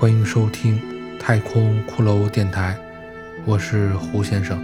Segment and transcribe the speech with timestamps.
[0.00, 0.80] 欢迎收听
[1.18, 2.78] 太空骷髅电台，
[3.44, 4.56] 我是胡先生。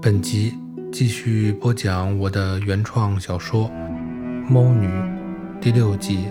[0.00, 0.54] 本集
[0.92, 3.68] 继续播讲我的原创小说
[4.50, 4.88] 《猫女》
[5.60, 6.26] 第六集。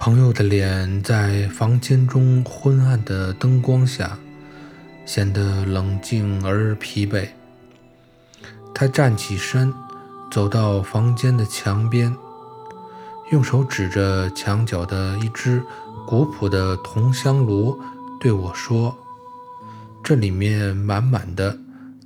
[0.00, 4.18] 朋友的脸在房间中昏暗的灯光下
[5.04, 7.28] 显得冷静而疲惫。
[8.74, 9.70] 他站起身，
[10.30, 12.16] 走到房间的墙边，
[13.30, 15.62] 用手指着墙角的一只
[16.06, 17.78] 古朴的铜香炉，
[18.18, 18.96] 对我说
[20.02, 21.58] ：“这里面满满的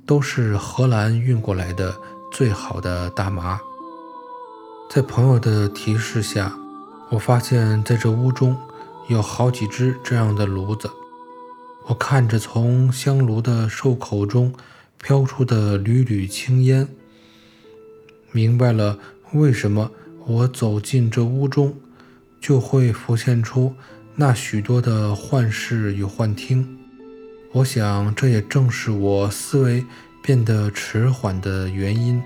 [0.05, 1.95] 都是荷兰运过来的
[2.29, 3.57] 最好的大麻。”
[4.91, 6.53] 在朋友的提示下。
[7.09, 8.57] 我发现，在这屋中
[9.07, 10.89] 有好几只这样的炉子。
[11.87, 14.51] 我看着从香炉的兽口中
[15.01, 16.87] 飘出的缕缕青烟，
[18.31, 18.97] 明白了
[19.33, 19.91] 为什么
[20.25, 21.75] 我走进这屋中
[22.41, 23.75] 就会浮现出
[24.15, 26.67] 那许多的幻视与幻听。
[27.51, 29.85] 我想，这也正是我思维
[30.23, 32.21] 变得迟缓的原因。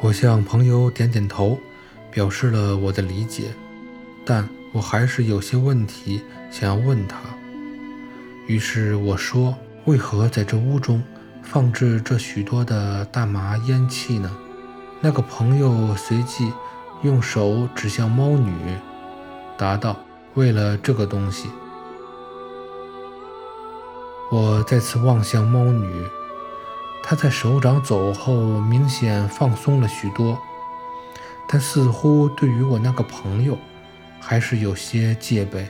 [0.00, 1.58] 我向朋友点点头，
[2.10, 3.44] 表示了我的理解。
[4.24, 7.18] 但我还是有些问题想要问他，
[8.46, 9.54] 于是我说
[9.84, 11.02] ：“为何在这屋中
[11.42, 14.34] 放置这许多的大麻烟气呢？”
[15.00, 16.50] 那个朋友随即
[17.02, 18.52] 用手指向猫女，
[19.58, 19.96] 答道
[20.34, 21.50] ：“为了这个东西。”
[24.32, 25.86] 我再次望向猫女，
[27.02, 30.38] 她在首长走后明显放松了许多，
[31.46, 33.58] 但似乎对于我那个朋友。
[34.26, 35.66] 还是有些戒备。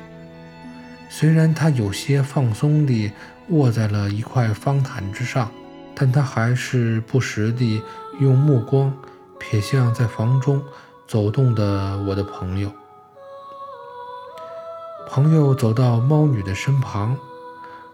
[1.11, 3.11] 虽然他有些放松地
[3.49, 5.51] 卧在了一块方毯之上，
[5.93, 7.83] 但他还是不时地
[8.21, 8.97] 用目光
[9.41, 10.63] 瞥向在房中
[11.09, 12.71] 走动的我的朋友。
[15.09, 17.17] 朋友走到猫女的身旁，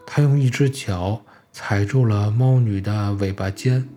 [0.06, 1.20] 他用一只脚
[1.53, 3.88] 踩住了猫女的尾巴尖，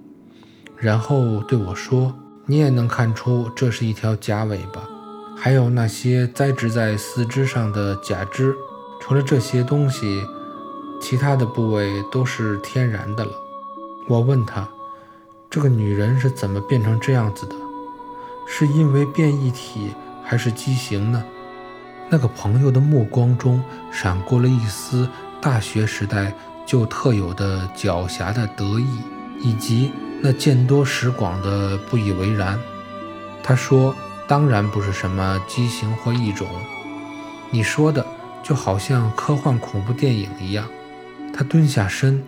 [0.78, 2.14] 然后对我说
[2.48, 4.82] ：“你也能看出这是一条假尾巴。”
[5.44, 8.56] 还有那些栽植在四肢上的假肢，
[9.02, 10.26] 除了这些东西，
[11.02, 13.32] 其他的部位都是天然的了。
[14.08, 14.66] 我问他，
[15.50, 17.56] 这个女人是怎么变成这样子的？
[18.48, 19.92] 是因为变异体
[20.24, 21.22] 还是畸形呢？
[22.10, 23.62] 那个朋友的目光中
[23.92, 25.10] 闪过了一丝
[25.42, 26.34] 大学时代
[26.66, 28.88] 就特有的狡黠的得意，
[29.42, 32.58] 以及那见多识广的不以为然。
[33.44, 33.94] 他说。
[34.34, 36.48] 当然不是什么畸形或异种，
[37.52, 38.04] 你说的
[38.42, 40.68] 就好像科幻恐怖电影一样。
[41.32, 42.24] 他蹲下身，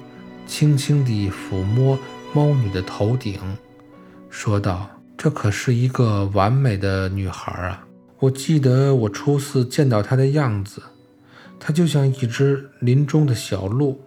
[0.46, 1.98] 轻轻地抚摸
[2.32, 3.40] 猫女的头顶，
[4.30, 7.84] 说道：“这可是一个完美的女孩啊！
[8.20, 10.84] 我记得我初次见到她的样子，
[11.60, 14.00] 她就像一只林中的小鹿，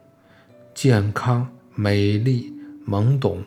[0.73, 2.55] 健康、美丽、
[2.87, 3.43] 懵懂、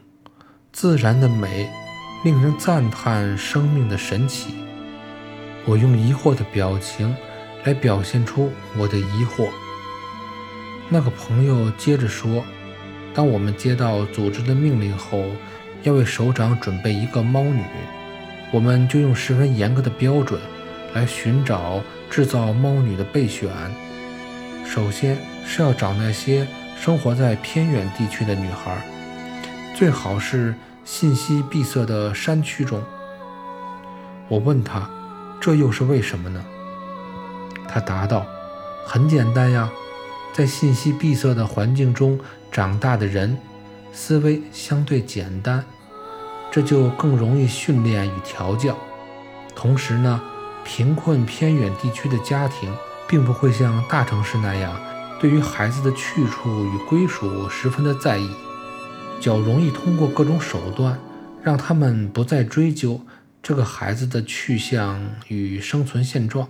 [0.74, 1.70] 自然的美。”
[2.24, 4.54] 令人赞叹生命的神奇。
[5.66, 7.16] 我用疑惑的表情
[7.64, 9.48] 来表现出我的疑惑。
[10.88, 12.44] 那个朋友接着说
[13.12, 15.24] ：“当我们接到组织的命令后，
[15.82, 17.64] 要为首长准备一个猫女，
[18.52, 20.40] 我们就用十分严格的标准
[20.94, 23.50] 来寻找制造猫女的备选。
[24.64, 26.46] 首先是要找那些
[26.80, 28.80] 生活在偏远地区的女孩，
[29.74, 32.82] 最好是。”信息闭塞的山区中，
[34.28, 34.90] 我问他
[35.40, 36.44] ：“这又是为什么呢？”
[37.70, 38.26] 他答道
[38.86, 39.70] ：“很简单呀，
[40.34, 42.20] 在信息闭塞的环境中
[42.52, 43.38] 长大的人，
[43.94, 45.64] 思维相对简单，
[46.52, 48.76] 这就更容易训练与调教。
[49.56, 50.20] 同时呢，
[50.66, 52.74] 贫困偏远地区的家庭
[53.08, 54.74] 并不会像大城市那样，
[55.20, 58.30] 对于孩子的去处与归属十分的在意。”
[59.22, 61.00] 较容易通过各种手段，
[61.44, 63.00] 让他们不再追究
[63.42, 66.50] 这个孩子的去向与生存现状。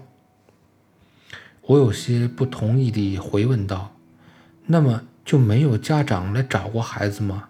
[1.64, 3.96] 我有些不同意地回问道
[4.68, 7.50] ：“那么就没有家长来找过孩子吗？”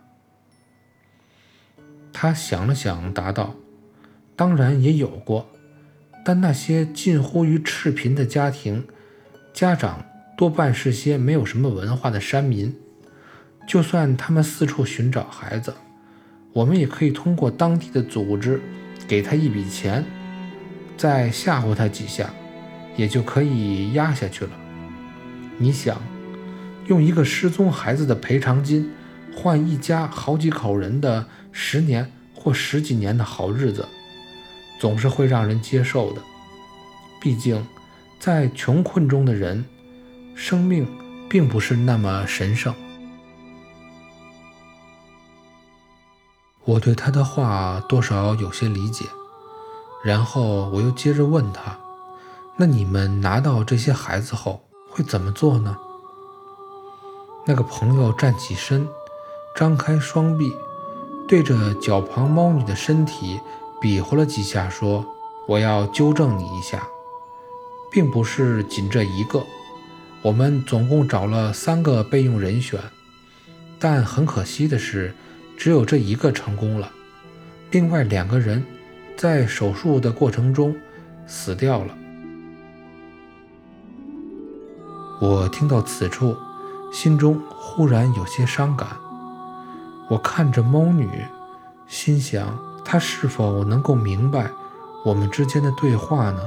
[2.12, 3.56] 他想了想，答道
[4.36, 5.50] ：“当然也有过，
[6.26, 8.88] 但那些近乎于赤贫的家庭，
[9.54, 10.04] 家长
[10.36, 12.76] 多半是些没有什么文化的山民。
[13.68, 15.74] 就算他们四处寻找孩子，
[16.54, 18.62] 我们也可以通过当地的组织
[19.08, 20.04] 给他一笔钱，
[20.98, 22.30] 再吓唬他几下。”
[22.98, 24.52] 也就可以压下去了。
[25.58, 26.00] 你想，
[26.88, 28.92] 用一个失踪孩子的赔偿金
[29.34, 33.88] 换一家好几口人的十年或十几年的好日子，
[34.78, 36.22] 总是会让人接受的。
[37.22, 37.66] 毕竟，
[38.20, 39.64] 在穷困中的人，
[40.36, 40.86] 生命
[41.30, 42.76] 并不是那么神圣。
[46.64, 49.06] 我对他的话多少有些理解，
[50.04, 51.78] 然后我又接着问他。
[52.58, 55.76] 那你们拿到这些孩子后会怎么做呢？
[57.48, 58.88] 那个朋友站起身，
[59.56, 60.54] 张开双臂，
[61.28, 63.40] 对着脚旁猫女的身体
[63.82, 65.04] 比划了几下，说
[65.50, 66.88] ：“我要纠正你一下，
[67.92, 69.44] 并不是仅这一个。
[70.22, 72.80] 我们总共找了三个备用人选，
[73.80, 75.16] 但很可惜的是，
[75.62, 76.92] 只有这一个成功了。
[77.70, 78.66] 另外两个人
[79.16, 80.76] 在手术的过程中
[81.28, 81.96] 死掉了。”
[85.22, 86.36] 我听到此处，
[86.92, 88.88] 心中忽然有些伤感。
[90.10, 91.08] 我看着猫女，
[91.88, 94.50] 心想：她是否能够明白
[95.06, 96.40] 我们之间的对话呢？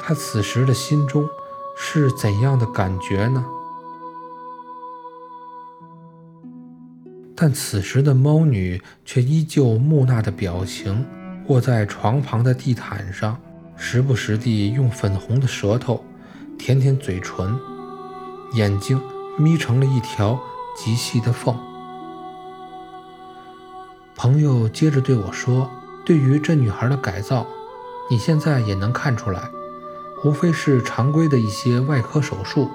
[0.00, 1.28] 她此时的心中
[1.76, 3.44] 是怎样的感觉呢？
[7.44, 11.04] 但此时的猫女却依旧木讷的表情，
[11.48, 13.36] 卧在床旁的地毯上，
[13.76, 16.04] 时不时地用粉红的舌头。
[16.56, 17.58] 舔舔嘴唇，
[18.52, 19.02] 眼睛
[19.36, 20.40] 眯成了一条
[20.76, 21.58] 极细的缝。
[24.14, 25.68] 朋友接着对我说
[26.06, 27.44] ：“对于这女孩的改造，
[28.08, 29.50] 你现在也能看出来，
[30.22, 32.70] 无非是常规的一些外科手术，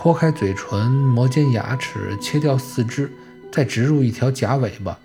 [0.00, 3.10] 豁开嘴唇、磨尖牙齿、切掉四肢，
[3.50, 4.96] 再植入一条假尾巴。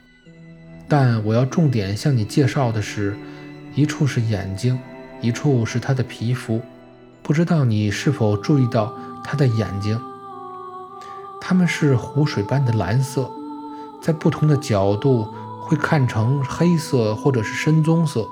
[0.87, 3.17] 但我要重点向你介绍的是，
[3.73, 4.79] 一处是眼睛，
[5.19, 6.61] 一处是她的皮肤。”
[7.23, 8.93] 不知道你是否注意到
[9.23, 9.99] 他的眼睛？
[11.41, 13.31] 它们是湖水般的蓝色，
[13.99, 15.27] 在不同的角度
[15.59, 18.27] 会看成黑色或者是深棕色。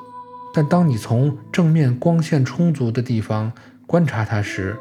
[0.53, 3.51] 但当你从正面光线充足的地方
[3.87, 4.77] 观察它时，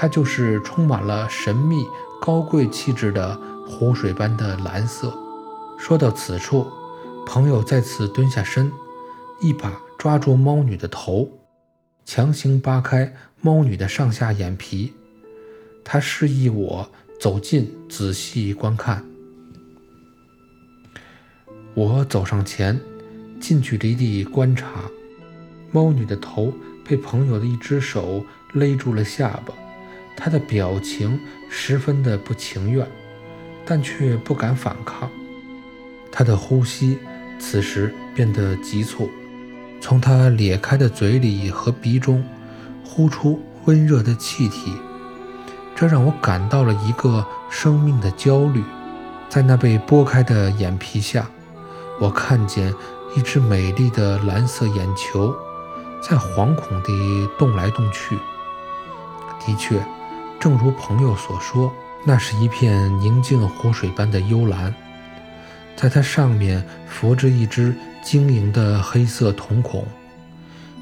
[0.00, 1.84] 它就是充满了神秘、
[2.20, 3.36] 高贵气质的
[3.66, 5.12] 湖水般的蓝色。
[5.76, 6.68] 说到此处，
[7.26, 8.70] 朋友再次蹲下身，
[9.40, 11.28] 一把抓住猫女的头。
[12.04, 14.92] 强行扒开猫女的上下眼皮，
[15.82, 16.88] 他示意我
[17.18, 19.04] 走近仔细观看。
[21.74, 22.80] 我走上前，
[23.40, 24.68] 近距离地观察。
[25.72, 29.52] 猫女的头被朋友的一只手勒住了下巴，
[30.20, 32.84] 他的表情十分的不情愿，
[33.64, 35.08] 但却不敢反抗。
[36.10, 36.98] 他的呼吸
[37.38, 39.08] 此时变得急促。
[39.80, 42.24] 从他咧开的嘴里和鼻中
[42.84, 44.74] 呼出温热的气体，
[45.76, 48.60] 这让我感到了一个生命的焦虑。
[49.28, 51.30] 在那被拨开的眼皮下，
[52.00, 52.74] 我看见
[53.14, 55.32] 一只美丽的蓝色眼球
[56.02, 58.18] 在惶恐地动来动去。
[59.46, 59.80] 的确，
[60.40, 61.72] 正如朋友所说，
[62.04, 64.74] 那是一片宁静湖水般的幽蓝，
[65.76, 67.74] 在它上面浮着一只。
[68.00, 69.84] 晶莹的黑色瞳孔，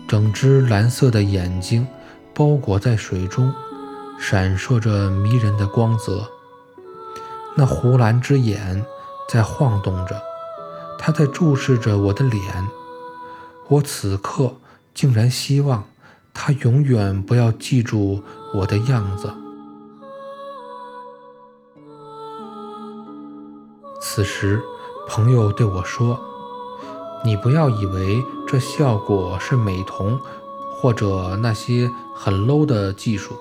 [0.06, 1.84] 整只蓝色的眼睛
[2.32, 3.52] 包裹在水中，
[4.20, 6.30] 闪烁着迷人的光泽。
[7.56, 8.84] 那湖蓝之眼
[9.28, 10.22] 在晃动着，
[11.00, 12.42] 它在注视着我的脸。
[13.68, 14.54] 我此刻
[14.94, 15.82] 竟然希望
[16.32, 18.22] 它永远不要记住
[18.54, 19.32] 我的样子。
[24.16, 24.64] 此时，
[25.06, 26.18] 朋友对我说。
[27.22, 30.18] 你不要以为这效果是美瞳
[30.72, 33.36] 或者那些很 low 的技术。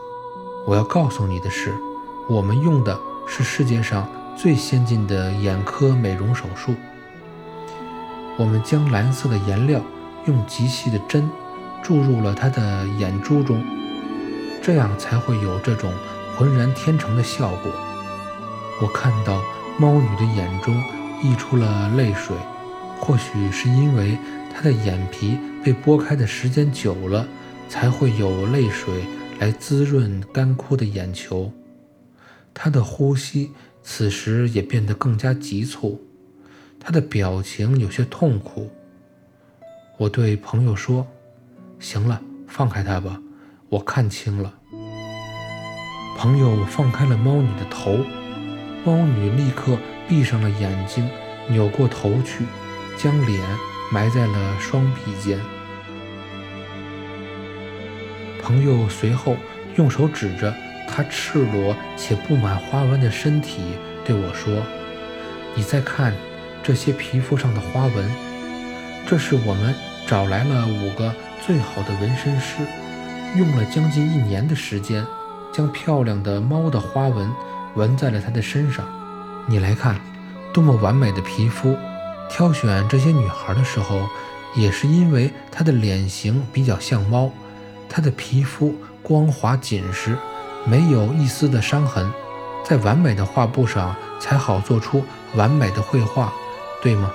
[0.65, 1.73] 我要告诉你的是，
[2.27, 4.05] 我们用的是世界上
[4.35, 6.75] 最先进的眼科美容手术。
[8.35, 9.79] 我们将蓝色的颜料
[10.25, 11.31] 用极细的针
[11.81, 13.63] 注入了他的眼珠中，
[14.61, 15.93] 这样才会有这种
[16.35, 17.71] 浑然天成的效果。
[18.81, 19.41] 我看到
[19.77, 20.81] 猫女的眼中
[21.21, 22.35] 溢出了泪水。
[22.99, 24.17] 或许是因为
[24.53, 27.27] 她的眼皮被剥开的时间久了，
[27.67, 29.03] 才会有泪水
[29.39, 31.51] 来滋润干枯的眼球。
[32.53, 33.51] 她的呼吸
[33.83, 36.01] 此时也变得更加急促，
[36.79, 38.71] 她的表情有些痛苦。
[39.97, 41.05] 我对朋友说
[41.79, 43.21] ：“行了，放开她吧，
[43.69, 44.53] 我看清了。”
[46.17, 47.99] 朋友放开了猫女的头，
[48.85, 51.09] 猫女立刻闭上了眼睛，
[51.47, 52.45] 扭过头去，
[52.95, 53.43] 将脸
[53.91, 55.39] 埋在了双臂间。
[58.43, 59.35] 朋友随后
[59.75, 60.53] 用手指着
[60.87, 63.59] 她赤裸且布满花纹的身体
[64.05, 64.61] 对我说
[65.57, 66.13] ：“你再看
[66.61, 68.11] 这些皮肤上的花纹，
[69.07, 69.73] 这是我们
[70.05, 71.11] 找来了五个
[71.43, 72.57] 最好的纹身师，
[73.35, 75.03] 用了将近一年的时间。”
[75.53, 77.31] 将漂亮的猫的花纹
[77.75, 78.85] 纹在了她的身上。
[79.47, 79.99] 你来看，
[80.53, 81.77] 多么完美的皮肤！
[82.29, 84.07] 挑选这些女孩的时候，
[84.55, 87.31] 也是因为她的脸型比较像猫，
[87.87, 90.17] 她的皮肤光滑紧实，
[90.65, 92.11] 没有一丝的伤痕，
[92.63, 95.03] 在完美的画布上才好做出
[95.35, 96.33] 完美的绘画，
[96.81, 97.11] 对吗？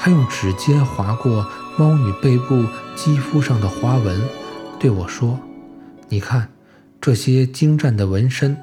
[0.00, 1.44] 他用指尖划过
[1.76, 4.28] 猫女背部肌肤上的花纹，
[4.78, 5.40] 对我说。
[6.08, 6.48] 你看，
[7.00, 8.56] 这些精湛的纹身，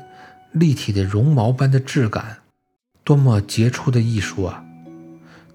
[0.51, 2.37] 立体的绒毛般的质感，
[3.03, 4.63] 多么杰出的艺术啊！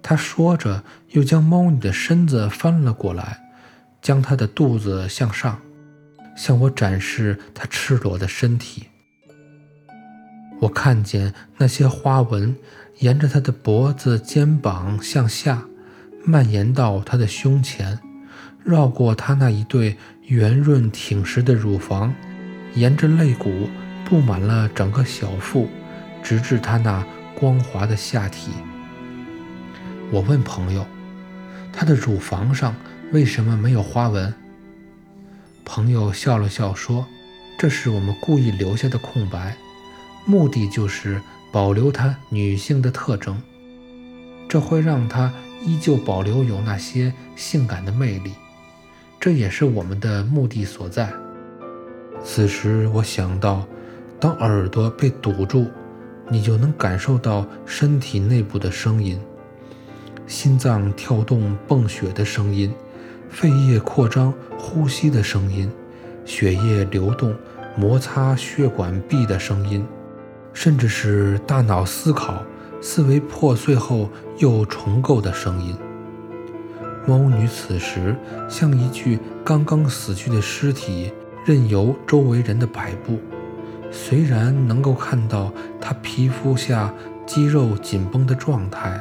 [0.02, 3.38] 他说着，又将猫女的身子翻了过来，
[4.00, 5.60] 将她的肚子向上，
[6.34, 8.86] 向我展示她赤裸的身体。
[10.60, 12.56] 我看见那些花纹
[13.00, 15.64] 沿着她的脖子、肩膀向下，
[16.24, 17.98] 蔓延到她的胸前，
[18.64, 19.98] 绕过她那一对。
[20.26, 22.14] 圆润挺实的乳房，
[22.74, 23.68] 沿着肋骨
[24.04, 25.68] 布满了整个小腹，
[26.22, 27.04] 直至她那
[27.38, 28.52] 光滑的下体。
[30.10, 30.86] 我问朋友
[31.72, 32.74] ：“她的乳房上
[33.12, 34.32] 为什么没有花纹？”
[35.64, 37.06] 朋友笑了笑说
[37.58, 39.56] ：“这是我们故意留下的空白，
[40.24, 41.20] 目的就是
[41.52, 43.40] 保留她女性的特征，
[44.48, 45.32] 这会让她
[45.64, 48.32] 依旧保留有那些性感的魅力。”
[49.20, 51.12] 这也是我们的目的所在。
[52.22, 53.66] 此时，我想到，
[54.20, 55.66] 当耳朵被堵住，
[56.28, 59.18] 你就能感受到身体内部的声音：
[60.26, 62.72] 心脏跳动、泵血的声音，
[63.28, 65.70] 肺叶扩张、呼吸的声音，
[66.24, 67.34] 血液流动、
[67.76, 69.84] 摩擦血管壁的声音，
[70.52, 72.44] 甚至是大脑思考、
[72.80, 74.08] 思维破碎后
[74.38, 75.74] 又重构的声音。
[77.06, 78.14] 猫女此时
[78.48, 81.10] 像一具刚刚死去的尸体，
[81.44, 83.18] 任由周围人的摆布。
[83.90, 86.92] 虽然能够看到她皮肤下
[87.26, 89.00] 肌肉紧绷的状态，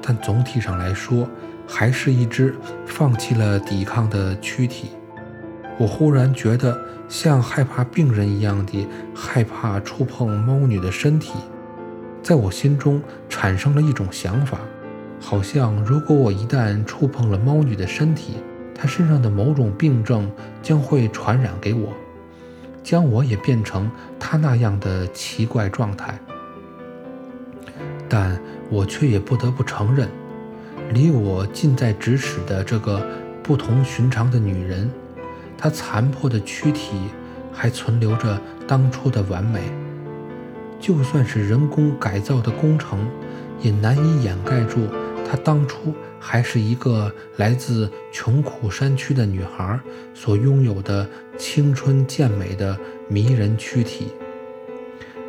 [0.00, 1.28] 但总体上来说，
[1.66, 2.54] 还是一只
[2.86, 4.90] 放弃了抵抗的躯体。
[5.78, 11.32] 我忽然觉得像害怕病人一样的害怕触碰猫女的身体，
[12.22, 14.58] 在我心中产生了一种想法。
[15.20, 18.34] 好像，如果我一旦触碰了猫女的身体，
[18.82, 20.28] 他身上的某种病症
[20.60, 21.92] 将会传染给我，
[22.82, 26.18] 将我也变成他那样的奇怪状态。
[28.08, 28.36] 但
[28.68, 30.08] 我却也不得不承认，
[30.92, 33.00] 离我近在咫尺的这个
[33.40, 34.90] 不同寻常的女人，
[35.56, 36.96] 她残破的躯体
[37.52, 38.36] 还存留着
[38.66, 39.60] 当初的完美。
[40.80, 42.98] 就算是人工改造的工程，
[43.60, 44.88] 也难以掩盖住。
[45.24, 49.78] 她当初还是一个来自穷苦山区的女孩
[50.14, 54.06] 所拥有的青春健美的迷人躯体，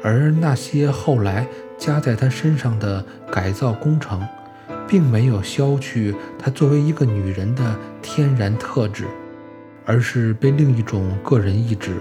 [0.04, 1.48] 而那些后来
[1.80, 4.22] 加在她身上的改造工程，
[4.88, 9.06] 并没有消去她作为一个女人的天然特质，
[9.86, 11.98] 而是被另一种个人意志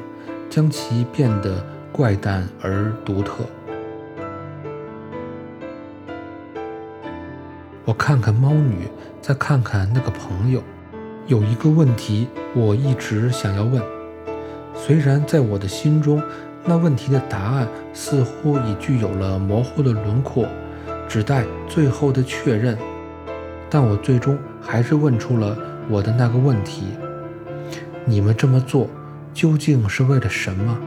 [0.51, 3.47] 将其变得怪诞而独特。
[7.93, 8.89] 我看看猫女，
[9.21, 10.63] 再看看那个朋友，
[11.27, 13.83] 有一个问题我一直想要问。
[14.75, 16.23] 虽然在我的心中，
[16.65, 20.49] 那问题的答案似乎已具有了模糊的轮廓，
[21.07, 22.79] 只待最后的确认，
[23.69, 25.55] 但我最终还是问出了
[25.91, 26.87] 我的那个问题：
[28.07, 28.89] 你们这么做
[29.35, 30.79] 究竟是为了什么？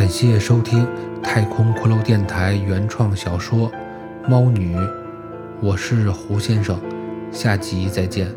[0.00, 0.88] 感谢收听
[1.22, 3.70] 太空骷髅电台原创小说
[4.26, 4.74] 《猫女》，
[5.60, 6.80] 我是胡先生，
[7.30, 8.34] 下集再见。